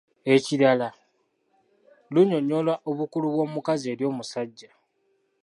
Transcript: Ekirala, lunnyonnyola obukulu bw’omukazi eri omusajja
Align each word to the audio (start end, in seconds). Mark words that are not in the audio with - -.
Ekirala, 0.33 0.89
lunnyonnyola 2.13 2.73
obukulu 2.89 3.25
bw’omukazi 3.33 3.85
eri 3.93 4.03
omusajja 4.11 4.69